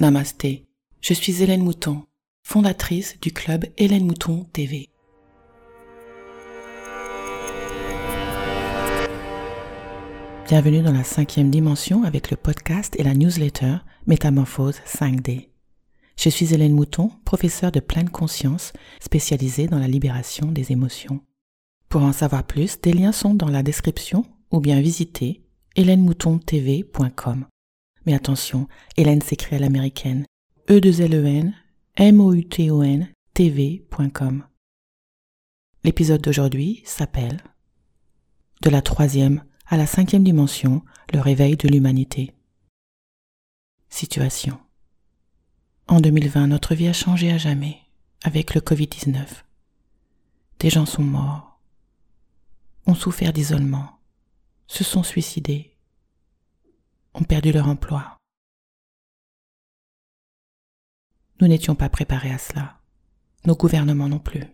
Namasté, 0.00 0.64
je 1.02 1.12
suis 1.12 1.42
Hélène 1.42 1.62
Mouton, 1.62 2.04
fondatrice 2.42 3.20
du 3.20 3.32
club 3.32 3.66
Hélène 3.76 4.06
Mouton 4.06 4.46
TV. 4.50 4.88
Bienvenue 10.48 10.80
dans 10.80 10.94
la 10.94 11.04
cinquième 11.04 11.50
dimension 11.50 12.04
avec 12.04 12.30
le 12.30 12.38
podcast 12.38 12.96
et 12.98 13.02
la 13.02 13.12
newsletter 13.12 13.76
Métamorphose 14.06 14.80
5D. 14.86 15.50
Je 16.16 16.30
suis 16.30 16.54
Hélène 16.54 16.72
Mouton, 16.72 17.10
professeure 17.26 17.70
de 17.70 17.80
pleine 17.80 18.08
conscience 18.08 18.72
spécialisée 19.00 19.66
dans 19.66 19.78
la 19.78 19.86
libération 19.86 20.50
des 20.50 20.72
émotions. 20.72 21.20
Pour 21.90 22.04
en 22.04 22.14
savoir 22.14 22.44
plus, 22.44 22.80
des 22.80 22.94
liens 22.94 23.12
sont 23.12 23.34
dans 23.34 23.50
la 23.50 23.62
description 23.62 24.24
ou 24.50 24.60
bien 24.60 24.80
visitez 24.80 25.42
hélènemoutontv.com. 25.76 27.44
Mais 28.06 28.14
attention, 28.14 28.68
Hélène 28.96 29.22
s'écrit 29.22 29.56
à 29.56 29.58
l'américaine. 29.58 30.24
e 30.68 30.80
2 30.80 31.00
l 31.00 31.14
e 31.14 31.26
n 31.26 31.54
m 31.96 32.20
o 32.20 32.32
u 32.32 32.44
t 32.44 32.70
o 32.70 32.82
n 32.82 33.12
tv.com. 33.34 34.44
L'épisode 35.82 36.22
d'aujourd'hui 36.22 36.82
s'appelle 36.84 37.42
De 38.62 38.70
la 38.70 38.82
troisième 38.82 39.42
à 39.66 39.76
la 39.76 39.86
cinquième 39.86 40.24
dimension, 40.24 40.82
le 41.12 41.20
réveil 41.20 41.56
de 41.56 41.68
l'humanité. 41.68 42.34
Situation. 43.88 44.58
En 45.88 46.00
2020, 46.00 46.46
notre 46.48 46.74
vie 46.74 46.88
a 46.88 46.92
changé 46.92 47.30
à 47.32 47.38
jamais 47.38 47.78
avec 48.22 48.54
le 48.54 48.60
Covid-19. 48.60 49.26
Des 50.60 50.70
gens 50.70 50.86
sont 50.86 51.02
morts, 51.02 51.60
ont 52.86 52.94
souffert 52.94 53.32
d'isolement, 53.32 53.98
se 54.66 54.84
sont 54.84 55.02
suicidés, 55.02 55.69
ont 57.14 57.24
perdu 57.24 57.52
leur 57.52 57.68
emploi. 57.68 58.18
Nous 61.40 61.48
n'étions 61.48 61.74
pas 61.74 61.88
préparés 61.88 62.32
à 62.32 62.38
cela, 62.38 62.80
nos 63.46 63.54
gouvernements 63.54 64.08
non 64.08 64.18
plus. 64.18 64.44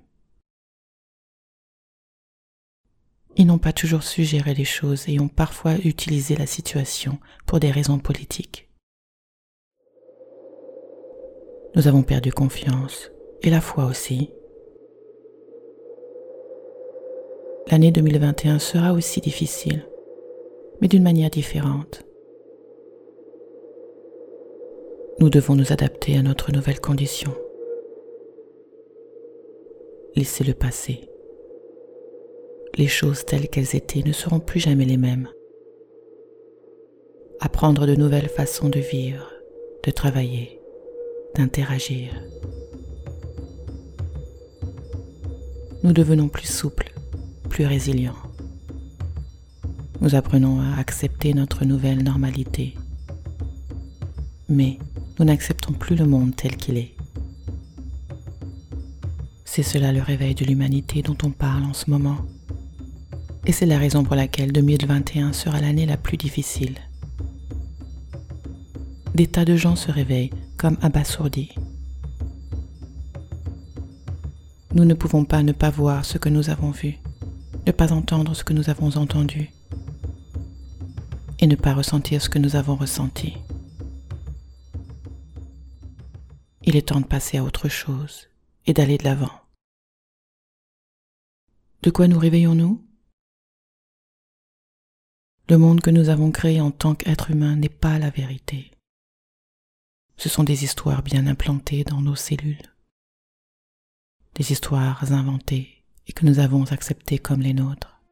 Ils 3.37 3.47
n'ont 3.47 3.59
pas 3.59 3.73
toujours 3.73 4.03
su 4.03 4.25
gérer 4.25 4.55
les 4.55 4.65
choses 4.65 5.09
et 5.09 5.21
ont 5.21 5.29
parfois 5.29 5.75
utilisé 5.85 6.37
la 6.37 6.47
situation 6.47 7.19
pour 7.45 7.61
des 7.61 7.71
raisons 7.71 7.99
politiques. 7.99 8.71
Nous 11.75 11.87
avons 11.87 12.03
perdu 12.03 12.33
confiance 12.33 13.11
et 13.43 13.51
la 13.51 13.61
foi 13.61 13.85
aussi. 13.85 14.31
L'année 17.71 17.91
2021 17.91 18.59
sera 18.59 18.95
aussi 18.95 19.21
difficile, 19.21 19.87
mais 20.81 20.89
d'une 20.89 21.03
manière 21.03 21.29
différente. 21.29 22.07
Nous 25.19 25.31
devons 25.31 25.55
nous 25.55 25.73
adapter 25.73 26.19
à 26.19 26.23
notre 26.23 26.53
nouvelle 26.53 26.79
condition. 26.79 27.35
Laissez 30.15 30.45
le 30.45 30.53
passer. 30.53 31.09
Les 32.77 32.87
choses 32.87 33.25
telles 33.25 33.49
qu'elles 33.49 33.75
étaient 33.75 34.03
ne 34.03 34.13
seront 34.13 34.41
plus 34.41 34.61
jamais 34.61 34.85
les 34.85 34.99
mêmes. 34.99 35.31
Apprendre 37.41 37.87
de 37.87 37.95
nouvelles 37.95 38.29
façons 38.29 38.69
de 38.69 38.79
vivre, 38.79 39.33
de 39.85 39.91
travailler, 39.91 40.61
d'interagir. 41.35 42.11
Nous 45.83 45.95
devenons 45.95 46.29
plus 46.29 46.47
souples, 46.47 46.93
plus 47.49 47.65
résilients. 47.65 48.23
Nous 50.03 50.15
apprenons 50.15 50.61
à 50.61 50.79
accepter 50.79 51.33
notre 51.33 51.65
nouvelle 51.65 52.03
normalité. 52.03 52.75
Mais 54.51 54.79
nous 55.19 55.25
n'acceptons 55.25 55.73
plus 55.73 55.97
le 55.97 56.07
monde 56.07 56.37
tel 56.37 56.57
qu'il 56.57 56.77
est. 56.77 56.95
C'est 59.45 59.63
cela 59.63 59.93
le 59.93 60.03
réveil 60.03 60.35
de 60.35 60.45
l'humanité 60.45 61.01
dont 61.01 61.17
on 61.25 61.31
parle 61.31 61.65
en 61.65 61.73
ce 61.73 61.89
moment. 61.91 62.19
Et 63.47 63.53
c'est 63.53 63.65
la 63.65 63.79
raison 63.79 64.05
pour 64.05 64.17
laquelle 64.17 64.53
2021 64.53 65.33
sera 65.33 65.61
l'année 65.61 65.87
la 65.87 65.97
plus 65.97 66.17
difficile. 66.17 66.75
Des 69.15 69.27
tas 69.27 69.47
de 69.47 69.57
gens 69.57 69.77
se 69.77 69.91
réveillent 69.91 70.33
comme 70.59 70.77
abasourdis. 70.83 71.55
Nous 74.75 74.85
ne 74.85 74.93
pouvons 74.93 75.25
pas 75.25 75.43
ne 75.43 75.53
pas 75.53 75.71
voir 75.71 76.05
ce 76.05 76.19
que 76.19 76.29
nous 76.29 76.51
avons 76.51 76.71
vu, 76.71 76.99
ne 77.67 77.73
pas 77.73 77.93
entendre 77.93 78.35
ce 78.35 78.45
que 78.45 78.53
nous 78.53 78.69
avons 78.69 78.95
entendu 78.99 79.51
et 81.39 81.47
ne 81.47 81.55
pas 81.55 81.73
ressentir 81.73 82.21
ce 82.21 82.29
que 82.29 82.39
nous 82.39 82.57
avons 82.57 82.77
ressenti. 82.77 83.39
Il 86.69 86.75
est 86.75 86.89
temps 86.89 87.01
de 87.01 87.07
passer 87.07 87.39
à 87.39 87.45
autre 87.45 87.69
chose 87.69 88.29
et 88.67 88.73
d'aller 88.73 88.99
de 88.99 89.05
l'avant. 89.05 89.41
De 91.83 91.91
quoi 91.91 92.09
nous 92.09 92.19
réveillons-nous? 92.19 92.85
Le 95.49 95.59
monde 95.59 95.81
que 95.81 95.91
nous 95.91 96.09
avons 96.09 96.33
créé 96.33 96.61
en 96.61 96.73
tant 96.73 96.97
qu'être 96.97 97.31
humain 97.31 97.55
n'est 97.55 97.69
pas 97.69 98.01
la 98.01 98.11
vérité. 98.11 98.73
Ce 100.17 100.29
sont 100.29 100.43
des 100.43 100.65
histoires 100.65 101.05
bien 101.05 101.29
implantées 101.29 101.85
dans 101.85 102.01
nos 102.01 102.17
cellules, 102.17 102.75
des 104.35 104.51
histoires 104.51 105.13
inventées 105.13 105.85
et 106.09 106.13
que 106.13 106.27
nous 106.27 106.41
avons 106.41 106.65
acceptées 106.73 107.21
comme 107.21 107.43
les 107.43 107.55
nôtres. 107.55 108.03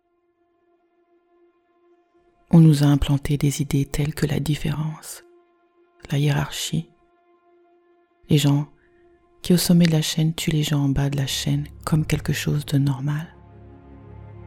On 2.52 2.60
nous 2.60 2.84
a 2.84 2.86
implanté 2.86 3.36
des 3.36 3.62
idées 3.62 3.86
telles 3.86 4.14
que 4.14 4.26
la 4.26 4.38
différence, 4.38 5.24
la 6.12 6.18
hiérarchie, 6.18 6.88
les 8.28 8.38
gens 8.38 8.66
qui 9.42 9.52
au 9.52 9.58
sommet 9.58 9.86
de 9.86 9.92
la 9.92 10.02
chaîne 10.02 10.32
tuent 10.34 10.52
les 10.52 10.62
gens 10.62 10.84
en 10.84 10.88
bas 10.88 11.10
de 11.10 11.16
la 11.18 11.26
chaîne 11.26 11.66
comme 11.84 12.06
quelque 12.06 12.32
chose 12.32 12.64
de 12.64 12.78
normal. 12.78 13.26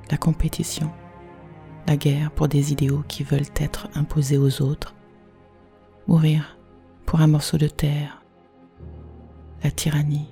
La 0.09 0.17
compétition, 0.17 0.91
la 1.85 1.97
guerre 1.97 2.31
pour 2.31 2.47
des 2.47 2.71
idéaux 2.71 3.03
qui 3.07 3.23
veulent 3.23 3.41
être 3.57 3.87
imposés 3.93 4.37
aux 4.37 4.61
autres, 4.61 4.95
mourir 6.07 6.57
pour 7.05 7.21
un 7.21 7.27
morceau 7.27 7.57
de 7.57 7.67
terre, 7.67 8.23
la 9.63 9.69
tyrannie, 9.69 10.29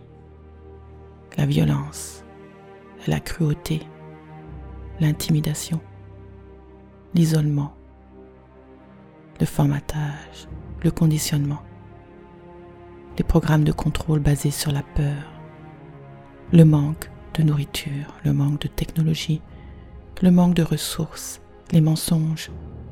la 1.37 1.45
violence, 1.45 2.23
la 3.05 3.19
cruauté, 3.19 3.81
l'intimidation, 4.99 5.79
l'isolement, 7.13 7.75
le 9.39 9.45
formatage, 9.45 10.47
le 10.83 10.89
conditionnement 10.89 11.61
les 13.17 13.23
programmes 13.23 13.63
de 13.63 13.71
contrôle 13.71 14.19
basés 14.19 14.51
sur 14.51 14.71
la 14.71 14.83
peur, 14.83 15.31
le 16.51 16.65
manque 16.65 17.09
de 17.35 17.43
nourriture, 17.43 18.13
le 18.23 18.33
manque 18.33 18.61
de 18.61 18.67
technologie, 18.67 19.41
le 20.21 20.31
manque 20.31 20.53
de 20.53 20.63
ressources, 20.63 21.41
les 21.71 21.81
mensonges, 21.81 22.51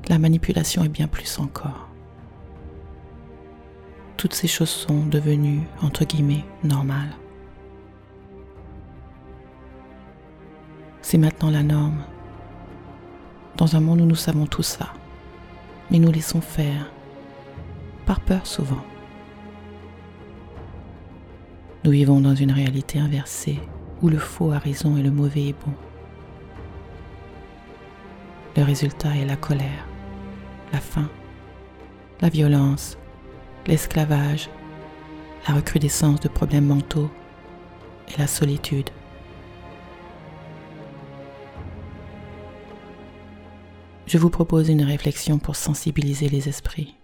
la 0.10 0.20
manipulation 0.20 0.84
et 0.84 0.90
bien 0.90 1.08
plus 1.08 1.40
encore. 1.40 1.90
Toutes 4.18 4.34
ces 4.34 4.48
choses 4.48 4.70
sont 4.70 5.06
devenues, 5.06 5.64
entre 5.82 6.06
guillemets, 6.06 6.46
normales. 6.64 7.16
C'est 11.02 11.18
maintenant 11.18 11.52
la 11.52 11.64
norme. 11.64 12.04
Dans 13.58 13.76
un 13.76 13.82
monde 13.82 14.02
où 14.02 14.06
nous 14.06 14.16
savons 14.16 14.48
tout 14.48 14.64
ça, 14.64 14.94
mais 15.92 16.00
nous 16.00 16.12
laissons 16.12 16.42
faire, 16.42 16.92
par 18.06 18.22
peur 18.22 18.48
souvent. 18.48 18.84
Nous 21.84 21.92
vivons 21.92 22.22
dans 22.22 22.34
une 22.36 22.52
réalité 22.54 22.98
inversée 22.98 23.60
où 24.02 24.08
le 24.08 24.18
faux 24.18 24.52
a 24.52 24.58
raison 24.58 24.96
et 24.96 25.02
le 25.02 25.12
mauvais 25.12 25.50
est 25.50 25.66
bon. 25.66 25.74
Le 28.56 28.64
résultat 28.64 29.14
est 29.18 29.26
la 29.26 29.36
colère, 29.36 29.86
la 30.72 30.80
faim, 30.80 31.10
la 32.22 32.30
violence, 32.30 32.98
l'esclavage, 33.68 34.50
la 35.46 35.56
recrudescence 35.56 36.22
de 36.22 36.30
problèmes 36.30 36.68
mentaux 36.68 37.10
et 38.07 38.18
la 38.18 38.28
solitude. 38.28 38.90
Je 44.07 44.18
vous 44.18 44.30
propose 44.30 44.69
une 44.69 44.84
réflexion 44.84 45.38
pour 45.38 45.57
sensibiliser 45.57 46.30
les 46.30 46.48
esprits. 46.48 46.96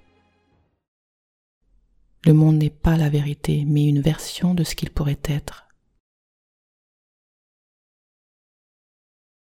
Le 2.26 2.34
monde 2.34 2.58
n'est 2.58 2.70
pas 2.70 2.98
la 2.98 3.10
vérité, 3.10 3.64
mais 3.66 3.88
une 3.88 4.02
version 4.02 4.54
de 4.54 4.64
ce 4.64 4.76
qu'il 4.76 4.92
pourrait 4.92 5.22
être. 5.24 5.68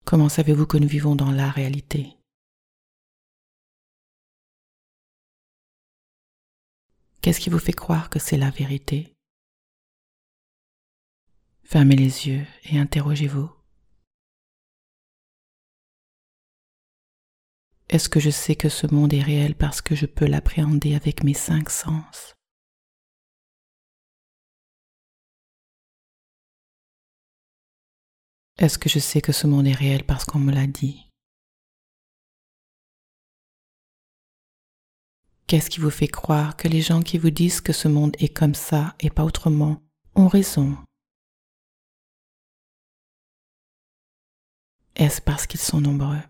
Comment 0.04 0.28
savez-vous 0.28 0.66
que 0.66 0.76
nous 0.76 0.88
vivons 0.88 1.16
dans 1.16 1.30
la 1.30 1.50
réalité? 1.50 2.16
Qu'est-ce 7.20 7.40
qui 7.40 7.50
vous 7.50 7.58
fait 7.58 7.72
croire 7.72 8.10
que 8.10 8.18
c'est 8.18 8.38
la 8.38 8.50
vérité? 8.50 9.12
Fermez 11.64 11.96
les 11.96 12.26
yeux 12.28 12.46
et 12.64 12.78
interrogez-vous. 12.78 13.50
Est-ce 17.90 18.08
que 18.08 18.20
je 18.20 18.30
sais 18.30 18.56
que 18.56 18.68
ce 18.68 18.86
monde 18.86 19.12
est 19.12 19.22
réel 19.22 19.54
parce 19.54 19.80
que 19.82 19.94
je 19.94 20.06
peux 20.06 20.26
l'appréhender 20.26 20.94
avec 20.94 21.24
mes 21.24 21.34
cinq 21.34 21.70
sens? 21.70 22.37
Est-ce 28.58 28.76
que 28.76 28.88
je 28.88 28.98
sais 28.98 29.20
que 29.20 29.30
ce 29.30 29.46
monde 29.46 29.68
est 29.68 29.72
réel 29.72 30.04
parce 30.04 30.24
qu'on 30.24 30.40
me 30.40 30.52
l'a 30.52 30.66
dit? 30.66 31.08
Qu'est-ce 35.46 35.70
qui 35.70 35.78
vous 35.78 35.90
fait 35.90 36.08
croire 36.08 36.56
que 36.56 36.66
les 36.66 36.80
gens 36.80 37.00
qui 37.00 37.18
vous 37.18 37.30
disent 37.30 37.60
que 37.60 37.72
ce 37.72 37.86
monde 37.86 38.16
est 38.18 38.34
comme 38.36 38.56
ça 38.56 38.96
et 38.98 39.10
pas 39.10 39.24
autrement 39.24 39.80
ont 40.16 40.26
raison? 40.26 40.76
Est-ce 44.96 45.22
parce 45.22 45.46
qu'ils 45.46 45.60
sont 45.60 45.80
nombreux? 45.80 46.20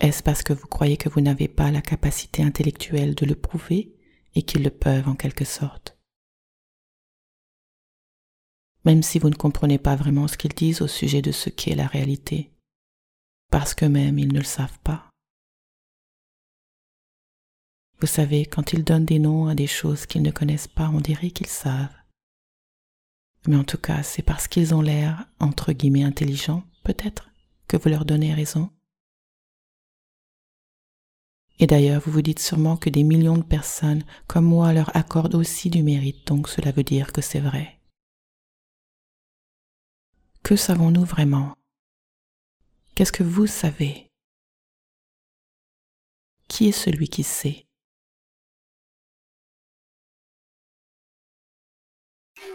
Est-ce 0.00 0.22
parce 0.22 0.42
que 0.42 0.54
vous 0.54 0.66
croyez 0.66 0.96
que 0.96 1.10
vous 1.10 1.20
n'avez 1.20 1.48
pas 1.48 1.70
la 1.70 1.82
capacité 1.82 2.42
intellectuelle 2.42 3.14
de 3.14 3.26
le 3.26 3.34
prouver 3.34 3.94
et 4.34 4.42
qu'ils 4.42 4.62
le 4.62 4.70
peuvent 4.70 5.06
en 5.06 5.14
quelque 5.14 5.44
sorte? 5.44 5.95
Même 8.86 9.02
si 9.02 9.18
vous 9.18 9.28
ne 9.28 9.34
comprenez 9.34 9.78
pas 9.78 9.96
vraiment 9.96 10.28
ce 10.28 10.38
qu'ils 10.38 10.54
disent 10.54 10.80
au 10.80 10.86
sujet 10.86 11.20
de 11.20 11.32
ce 11.32 11.50
qu'est 11.50 11.74
la 11.74 11.88
réalité, 11.88 12.52
parce 13.50 13.74
que 13.74 13.84
même 13.84 14.16
ils 14.18 14.32
ne 14.32 14.38
le 14.38 14.44
savent 14.44 14.78
pas. 14.84 15.10
Vous 18.00 18.06
savez, 18.06 18.46
quand 18.46 18.72
ils 18.72 18.84
donnent 18.84 19.04
des 19.04 19.18
noms 19.18 19.48
à 19.48 19.56
des 19.56 19.66
choses 19.66 20.06
qu'ils 20.06 20.22
ne 20.22 20.30
connaissent 20.30 20.68
pas, 20.68 20.88
on 20.88 21.00
dirait 21.00 21.30
qu'ils 21.32 21.48
savent. 21.48 21.96
Mais 23.48 23.56
en 23.56 23.64
tout 23.64 23.78
cas, 23.78 24.04
c'est 24.04 24.22
parce 24.22 24.46
qu'ils 24.46 24.72
ont 24.72 24.82
l'air, 24.82 25.26
entre 25.40 25.72
guillemets, 25.72 26.04
intelligents, 26.04 26.62
peut-être, 26.84 27.28
que 27.66 27.76
vous 27.76 27.88
leur 27.88 28.04
donnez 28.04 28.34
raison. 28.34 28.70
Et 31.58 31.66
d'ailleurs, 31.66 32.02
vous 32.02 32.12
vous 32.12 32.22
dites 32.22 32.38
sûrement 32.38 32.76
que 32.76 32.90
des 32.90 33.02
millions 33.02 33.38
de 33.38 33.42
personnes 33.42 34.04
comme 34.28 34.44
moi 34.44 34.72
leur 34.72 34.94
accordent 34.94 35.34
aussi 35.34 35.70
du 35.70 35.82
mérite, 35.82 36.24
donc 36.26 36.48
cela 36.48 36.70
veut 36.70 36.84
dire 36.84 37.12
que 37.12 37.22
c'est 37.22 37.40
vrai. 37.40 37.75
Que 40.46 40.54
savons-nous 40.54 41.04
vraiment? 41.04 41.56
Qu'est-ce 42.94 43.10
que 43.10 43.24
vous 43.24 43.48
savez? 43.48 44.12
Qui 46.46 46.68
est 46.68 46.72
celui 46.84 47.08
qui 47.08 47.24
sait? 47.24 47.66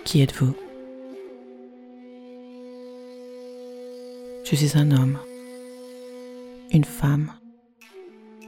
Qui 0.06 0.22
êtes-vous? 0.22 0.56
Je 4.46 4.56
suis 4.56 4.78
un 4.78 4.92
homme, 4.92 5.20
une 6.72 6.86
femme, 6.86 7.38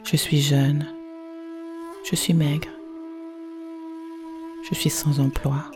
je 0.05 0.15
suis 0.15 0.39
jeune. 0.39 0.87
Je 2.09 2.15
suis 2.15 2.33
maigre. 2.33 2.69
Je 4.69 4.73
suis 4.73 4.89
sans 4.89 5.19
emploi. 5.19 5.69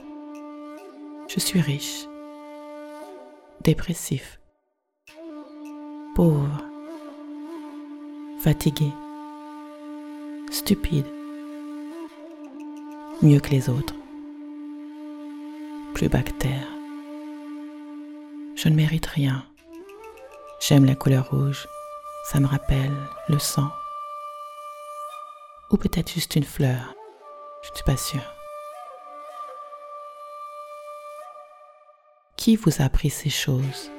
Je 1.27 1.41
suis 1.41 1.59
riche. 1.59 2.05
Dépressif. 3.67 4.39
Pauvre. 6.15 6.63
Fatigué. 8.41 8.93
Stupide. 10.49 11.05
Mieux 13.21 13.41
que 13.41 13.49
les 13.49 13.69
autres. 13.69 13.93
Plus 15.95 16.07
bactère. 16.07 16.69
Je 18.55 18.69
ne 18.69 18.75
mérite 18.75 19.07
rien. 19.07 19.43
J'aime 20.61 20.85
la 20.85 20.95
couleur 20.95 21.29
rouge. 21.29 21.67
Ça 22.31 22.39
me 22.39 22.47
rappelle 22.47 22.95
le 23.27 23.37
sang 23.37 23.69
ou 25.71 25.75
peut-être 25.75 26.13
juste 26.13 26.37
une 26.37 26.45
fleur. 26.45 26.95
Je 27.63 27.71
ne 27.71 27.75
suis 27.75 27.83
pas 27.83 27.97
sûre. 27.97 28.36
Qui 32.47 32.55
vous 32.55 32.81
a 32.81 32.85
appris 32.85 33.09
ces 33.09 33.29
choses 33.29 33.91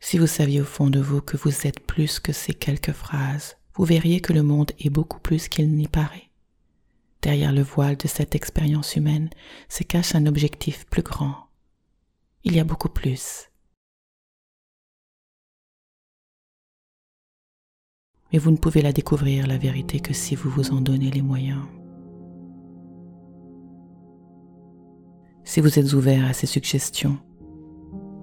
Si 0.00 0.16
vous 0.16 0.26
saviez 0.26 0.62
au 0.62 0.64
fond 0.64 0.88
de 0.88 0.98
vous 0.98 1.20
que 1.20 1.36
vous 1.36 1.66
êtes 1.66 1.80
plus 1.80 2.18
que 2.18 2.32
ces 2.32 2.54
quelques 2.54 2.92
phrases, 2.92 3.58
vous 3.74 3.84
verriez 3.84 4.22
que 4.22 4.32
le 4.32 4.42
monde 4.42 4.72
est 4.78 4.88
beaucoup 4.88 5.20
plus 5.20 5.50
qu'il 5.50 5.76
n'y 5.76 5.88
paraît. 5.88 6.30
Derrière 7.20 7.52
le 7.52 7.60
voile 7.60 7.98
de 7.98 8.08
cette 8.08 8.34
expérience 8.34 8.96
humaine 8.96 9.28
se 9.68 9.82
cache 9.82 10.14
un 10.14 10.24
objectif 10.24 10.86
plus 10.86 11.02
grand. 11.02 11.50
Il 12.44 12.56
y 12.56 12.60
a 12.60 12.64
beaucoup 12.64 12.88
plus. 12.88 13.50
Mais 18.32 18.38
vous 18.38 18.50
ne 18.50 18.56
pouvez 18.56 18.82
la 18.82 18.92
découvrir, 18.92 19.46
la 19.46 19.58
vérité, 19.58 20.00
que 20.00 20.12
si 20.12 20.34
vous 20.34 20.50
vous 20.50 20.72
en 20.72 20.80
donnez 20.80 21.10
les 21.10 21.22
moyens. 21.22 21.62
Si 25.44 25.60
vous 25.60 25.78
êtes 25.78 25.92
ouvert 25.92 26.26
à 26.26 26.32
ces 26.32 26.46
suggestions, 26.46 27.18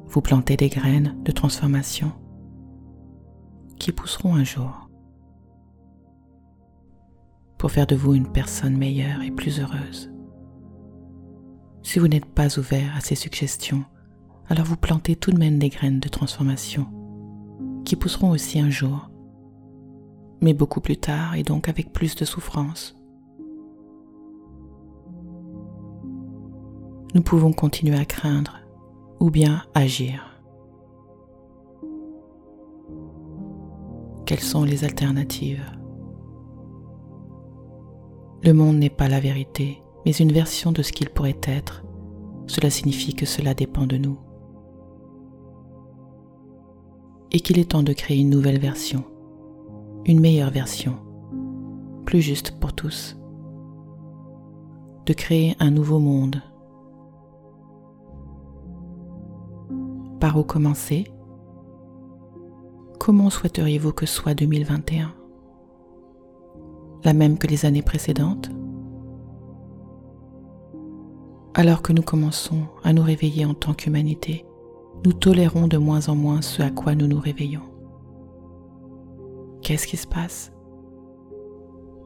vous 0.08 0.22
plantez 0.22 0.58
des 0.58 0.70
graines 0.70 1.16
de 1.24 1.32
transformation 1.32 2.12
qui 3.80 3.92
pousseront 3.92 4.36
un 4.36 4.44
jour 4.44 4.90
pour 7.58 7.72
faire 7.72 7.88
de 7.88 7.96
vous 7.96 8.14
une 8.14 8.32
personne 8.32 8.78
meilleure 8.78 9.22
et 9.22 9.32
plus 9.32 9.62
heureuse. 9.62 10.12
Si 11.82 11.98
vous 11.98 12.10
n'êtes 12.10 12.26
pas 12.26 12.60
ouvert 12.60 12.94
à 12.96 13.00
ces 13.00 13.16
suggestions, 13.16 13.86
alors 14.50 14.66
vous 14.66 14.78
plantez 14.78 15.16
tout 15.16 15.32
de 15.32 15.40
même 15.40 15.60
des 15.60 15.70
graines 15.70 16.02
de 16.02 16.10
transformation 16.10 16.88
qui 17.86 17.96
pousseront 17.96 18.32
aussi 18.32 18.60
un 18.60 18.70
jour, 18.70 19.10
mais 20.44 20.54
beaucoup 20.54 20.82
plus 20.82 20.98
tard 20.98 21.36
et 21.36 21.44
donc 21.44 21.70
avec 21.70 21.94
plus 21.94 22.16
de 22.16 22.26
souffrance. 22.26 22.96
Nous 27.16 27.22
pouvons 27.22 27.54
continuer 27.54 27.98
à 27.98 28.06
craindre 28.06 28.60
ou 29.20 29.30
bien 29.30 29.64
agir. 29.74 30.42
Quelles 34.26 34.42
sont 34.42 34.64
les 34.64 34.84
alternatives? 34.84 35.64
Le 38.44 38.52
monde 38.52 38.78
n'est 38.78 38.90
pas 38.90 39.08
la 39.08 39.22
vérité, 39.22 39.82
mais 40.06 40.12
une 40.12 40.34
version 40.34 40.74
de 40.74 40.82
ce 40.82 40.92
qu'il 40.92 41.10
pourrait 41.10 41.40
être. 41.44 41.86
Cela 42.48 42.70
signifie 42.70 43.14
que 43.14 43.26
cela 43.26 43.54
dépend 43.54 43.86
de 43.86 43.96
nous. 43.96 44.20
Et 47.32 47.40
qu'il 47.40 47.60
est 47.60 47.72
temps 47.72 47.84
de 47.84 47.94
créer 47.94 48.20
une 48.20 48.30
nouvelle 48.30 48.60
version, 48.60 49.06
une 50.06 50.20
meilleure 50.20 50.52
version, 50.52 50.98
plus 52.06 52.22
juste 52.22 52.60
pour 52.60 52.74
tous. 52.74 53.18
De 55.06 55.14
créer 55.14 55.56
un 55.60 55.72
nouveau 55.72 56.00
monde. 56.00 56.42
Par 60.20 60.38
où 60.38 60.44
commencer? 60.44 61.06
Comment 63.00 63.30
souhaiteriez-vous 63.30 63.92
que 63.92 64.06
soit 64.06 64.34
2021 64.34 65.14
la 67.06 67.12
même 67.12 67.38
que 67.38 67.48
les 67.48 67.66
années 67.66 67.82
précédentes? 67.82 68.50
Alors 71.54 71.82
que 71.82 71.92
nous 71.92 72.02
commençons 72.02 72.62
à 72.84 72.94
nous 72.94 73.04
réveiller 73.04 73.46
en 73.46 73.54
tant 73.54 73.74
qu'humanité, 73.74 74.46
nous 75.06 75.12
tolérons 75.12 75.68
de 75.68 75.78
moins 75.78 76.08
en 76.08 76.16
moins 76.16 76.42
ce 76.42 76.62
à 76.62 76.72
quoi 76.72 76.96
nous 76.96 77.08
nous 77.08 77.20
réveillons. 77.20 77.73
Qu'est-ce 79.64 79.88
qui 79.88 79.96
se 79.96 80.08
passe? 80.08 80.52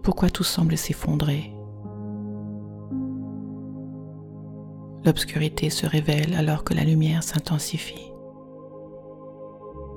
Pourquoi 0.04 0.30
tout 0.30 0.44
semble 0.44 0.78
s'effondrer? 0.78 1.52
L'obscurité 5.04 5.70
se 5.72 5.88
révèle 5.88 6.36
alors 6.36 6.64
que 6.64 6.76
la 6.76 6.84
lumière 6.84 7.24
s'intensifie. 7.24 8.12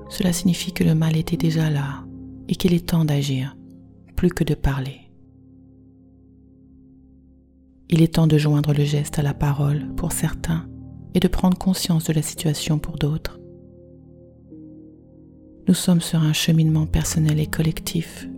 Cela 0.09 0.33
signifie 0.33 0.73
que 0.73 0.85
le 0.85 0.95
mal 0.95 1.17
était 1.17 1.37
déjà 1.37 1.69
là 1.69 2.05
et 2.49 2.57
qu'il 2.57 2.73
est 2.73 2.89
temps 2.89 3.05
d'agir 3.05 3.57
plus 4.17 4.31
que 4.31 4.45
de 4.45 4.55
parler. 4.55 5.11
Il 7.89 8.03
est 8.03 8.15
temps 8.15 8.27
de 8.27 8.39
joindre 8.39 8.73
le 8.73 8.85
geste 8.85 9.19
à 9.19 9.23
la 9.23 9.35
parole 9.35 9.95
pour 9.97 10.13
certains 10.13 10.69
et 11.15 11.21
de 11.21 11.29
prendre 11.29 11.59
conscience 11.59 12.05
de 12.05 12.13
la 12.13 12.23
situation 12.23 12.79
pour 12.79 12.97
d'autres. 12.97 13.40
Nous 15.69 15.75
sommes 15.75 16.01
sur 16.01 16.21
un 16.21 16.33
cheminement 16.33 16.87
personnel 16.87 17.39
et 17.39 17.47
collectif. 17.47 18.29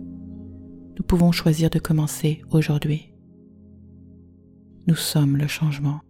Nous 0.97 1.03
pouvons 1.03 1.31
choisir 1.31 1.69
de 1.69 1.79
commencer 1.79 2.41
aujourd'hui. 2.51 3.13
Nous 4.87 4.95
sommes 4.95 5.37
le 5.37 5.47
changement. 5.47 6.01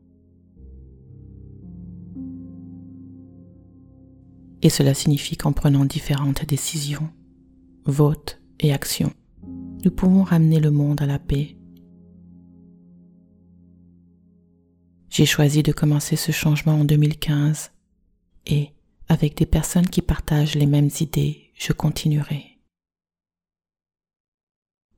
Et 4.64 4.70
cela 4.70 4.94
signifie 4.94 5.38
qu'en 5.38 5.52
prenant 5.52 5.86
différentes 5.86 6.46
décisions, 6.46 7.10
votes 7.86 8.42
et 8.60 8.74
actions, 8.74 9.14
nous 9.86 9.92
pouvons 9.92 10.24
ramener 10.24 10.60
le 10.60 10.72
monde 10.72 11.02
à 11.02 11.06
la 11.06 11.20
paix. 11.20 11.58
J'ai 15.10 15.26
choisi 15.26 15.62
de 15.62 15.72
commencer 15.72 16.16
ce 16.16 16.32
changement 16.32 16.80
en 16.80 16.86
2015 16.86 17.72
et 18.48 18.70
avec 19.08 19.36
des 19.36 19.46
personnes 19.46 19.90
qui 19.90 20.02
partagent 20.02 20.56
les 20.56 20.66
mêmes 20.66 20.90
idées, 21.00 21.52
je 21.56 21.74
continuerai. 21.74 22.60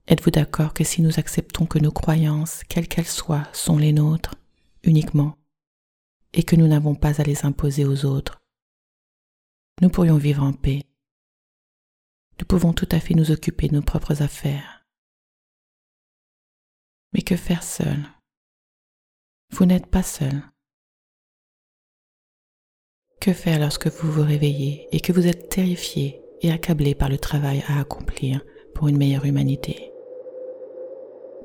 Êtes-vous 0.08 0.32
d'accord 0.32 0.74
que 0.74 0.84
si 0.84 1.02
nous 1.02 1.20
acceptons 1.20 1.66
que 1.66 1.80
nos 1.80 1.92
croyances, 1.92 2.64
quelles 2.70 2.88
qu'elles 2.88 3.08
soient, 3.08 3.48
sont 3.54 3.78
les 3.78 3.92
nôtres 3.92 4.36
uniquement, 4.84 5.36
et 6.34 6.44
que 6.44 6.56
nous 6.56 6.68
n'avons 6.68 6.94
pas 6.94 7.20
à 7.20 7.24
les 7.24 7.46
imposer 7.46 7.86
aux 7.86 8.06
autres, 8.06 8.40
nous 9.82 9.90
pourrions 9.90 10.18
vivre 10.18 10.44
en 10.44 10.54
paix. 10.54 10.84
Nous 12.40 12.46
pouvons 12.46 12.74
tout 12.74 12.88
à 12.92 13.00
fait 13.00 13.16
nous 13.16 13.32
occuper 13.32 13.68
de 13.68 13.76
nos 13.76 13.82
propres 13.82 14.22
affaires. 14.22 14.86
Mais 17.14 17.22
que 17.22 17.36
faire 17.36 17.64
seul? 17.64 18.06
Vous 19.52 19.66
n'êtes 19.66 19.88
pas 19.88 20.04
seul. 20.04 20.44
Que 23.26 23.34
faire 23.34 23.60
lorsque 23.60 23.88
vous 23.88 24.12
vous 24.12 24.22
réveillez 24.22 24.88
et 24.92 25.00
que 25.00 25.12
vous 25.12 25.26
êtes 25.26 25.50
terrifié 25.50 26.22
et 26.44 26.52
accablé 26.52 26.94
par 26.94 27.10
le 27.10 27.18
travail 27.18 27.64
à 27.68 27.80
accomplir 27.80 28.46
pour 28.76 28.88
une 28.88 29.00
meilleure 29.00 29.26
humanité? 29.26 29.92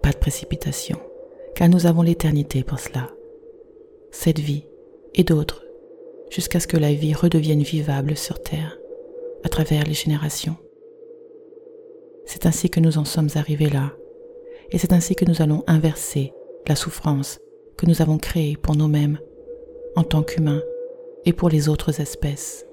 Pas 0.02 0.10
de 0.10 0.18
précipitation, 0.18 0.98
car 1.54 1.70
nous 1.70 1.86
avons 1.86 2.02
l'éternité 2.02 2.64
pour 2.64 2.80
cela. 2.80 3.08
Cette 4.10 4.40
vie 4.40 4.66
et 5.14 5.24
d'autres, 5.24 5.64
jusqu'à 6.28 6.60
ce 6.60 6.66
que 6.66 6.76
la 6.76 6.92
vie 6.92 7.14
redevienne 7.14 7.62
vivable 7.62 8.14
sur 8.14 8.42
Terre, 8.42 8.76
à 9.42 9.48
travers 9.48 9.84
les 9.84 9.94
générations. 9.94 10.58
C'est 12.26 12.44
ainsi 12.44 12.68
que 12.68 12.80
nous 12.80 12.98
en 12.98 13.06
sommes 13.06 13.30
arrivés 13.36 13.70
là, 13.70 13.94
et 14.70 14.76
c'est 14.76 14.92
ainsi 14.92 15.14
que 15.14 15.24
nous 15.24 15.40
allons 15.40 15.64
inverser 15.66 16.34
la 16.68 16.76
souffrance 16.76 17.40
que 17.78 17.86
nous 17.86 18.02
avons 18.02 18.18
créée 18.18 18.58
pour 18.58 18.76
nous-mêmes 18.76 19.18
en 19.96 20.02
tant 20.04 20.22
qu'humains 20.22 20.60
et 21.24 21.32
pour 21.32 21.48
les 21.48 21.68
autres 21.68 22.00
espèces. 22.00 22.64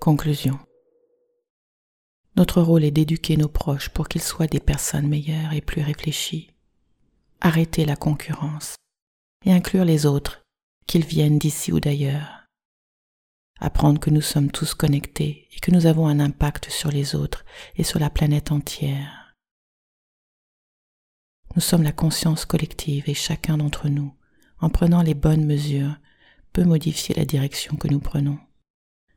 Conclusion. 0.00 0.58
Notre 2.36 2.62
rôle 2.62 2.84
est 2.84 2.90
d'éduquer 2.90 3.36
nos 3.36 3.48
proches 3.48 3.90
pour 3.90 4.08
qu'ils 4.08 4.22
soient 4.22 4.46
des 4.46 4.60
personnes 4.60 5.08
meilleures 5.08 5.52
et 5.52 5.60
plus 5.60 5.82
réfléchies. 5.82 6.50
Arrêter 7.42 7.84
la 7.84 7.96
concurrence 7.96 8.76
et 9.44 9.52
inclure 9.52 9.84
les 9.84 10.06
autres, 10.06 10.42
qu'ils 10.86 11.04
viennent 11.04 11.38
d'ici 11.38 11.72
ou 11.72 11.80
d'ailleurs. 11.80 12.46
Apprendre 13.60 14.00
que 14.00 14.10
nous 14.10 14.22
sommes 14.22 14.50
tous 14.50 14.74
connectés 14.74 15.48
et 15.54 15.60
que 15.60 15.70
nous 15.70 15.84
avons 15.84 16.06
un 16.06 16.18
impact 16.18 16.70
sur 16.70 16.90
les 16.90 17.14
autres 17.14 17.44
et 17.76 17.84
sur 17.84 17.98
la 17.98 18.08
planète 18.08 18.52
entière. 18.52 19.19
Nous 21.56 21.62
sommes 21.62 21.82
la 21.82 21.92
conscience 21.92 22.44
collective 22.44 23.08
et 23.08 23.14
chacun 23.14 23.58
d'entre 23.58 23.88
nous, 23.88 24.14
en 24.60 24.70
prenant 24.70 25.02
les 25.02 25.14
bonnes 25.14 25.44
mesures, 25.44 25.96
peut 26.52 26.64
modifier 26.64 27.14
la 27.14 27.24
direction 27.24 27.76
que 27.76 27.88
nous 27.88 28.00
prenons. 28.00 28.38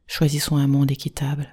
Choisissons 0.08 0.58
un 0.58 0.68
monde 0.68 0.92
équitable. 0.92 1.48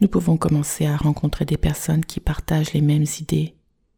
Nous 0.00 0.08
pouvons 0.08 0.36
commencer 0.36 0.86
à 0.86 0.96
rencontrer 0.96 1.44
des 1.44 1.56
personnes 1.56 2.04
qui 2.04 2.20
partagent 2.20 2.72
les 2.72 2.80
mêmes 2.80 3.06
idées 3.20 3.56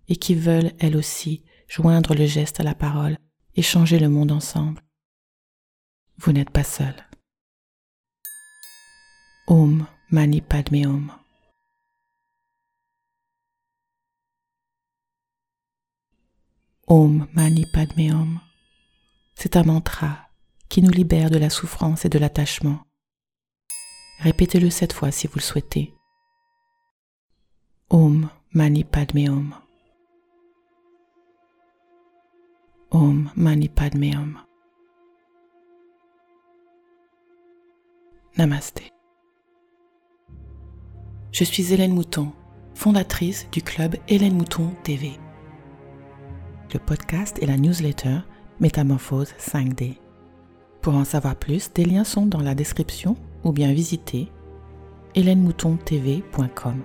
et 0.08 0.16
qui 0.16 0.34
veulent, 0.34 0.72
elles 0.78 0.96
aussi, 0.96 1.42
joindre 1.68 2.14
le 2.14 2.26
geste 2.26 2.60
à 2.60 2.62
la 2.62 2.74
parole 2.74 3.16
et 3.54 3.62
changer 3.62 3.98
le 3.98 4.08
monde 4.08 4.32
ensemble. 4.32 4.82
Vous 6.18 6.32
n'êtes 6.32 6.50
pas 6.50 6.64
seul. 6.64 6.94
Om 9.46 9.86
Mani 10.10 10.42
Om. 10.86 11.19
Om 16.92 17.28
Mani 17.34 17.66
Padme. 17.66 18.40
C'est 19.36 19.54
un 19.56 19.62
mantra 19.62 20.26
qui 20.68 20.82
nous 20.82 20.90
libère 20.90 21.30
de 21.30 21.38
la 21.38 21.48
souffrance 21.48 22.04
et 22.04 22.08
de 22.08 22.18
l'attachement. 22.18 22.80
Répétez-le 24.18 24.70
cette 24.70 24.92
fois 24.92 25.12
si 25.12 25.28
vous 25.28 25.36
le 25.36 25.40
souhaitez. 25.40 25.94
Om 27.90 28.28
Mani 28.52 28.82
Padme 28.82 29.52
Om. 32.90 33.30
Mani 33.36 33.68
Padme. 33.68 34.40
Je 41.30 41.44
suis 41.44 41.72
Hélène 41.72 41.94
Mouton, 41.94 42.32
fondatrice 42.74 43.48
du 43.52 43.62
club 43.62 43.94
Hélène 44.08 44.36
Mouton 44.36 44.74
TV 44.82 45.20
le 46.72 46.80
podcast 46.80 47.38
et 47.40 47.46
la 47.46 47.56
newsletter 47.56 48.18
Métamorphose 48.60 49.34
5D. 49.38 49.96
Pour 50.82 50.94
en 50.94 51.04
savoir 51.04 51.36
plus, 51.36 51.72
des 51.72 51.84
liens 51.84 52.04
sont 52.04 52.26
dans 52.26 52.40
la 52.40 52.54
description 52.54 53.16
ou 53.44 53.52
bien 53.52 53.72
visitez 53.72 54.28
hélènemoutontv.com. 55.14 56.82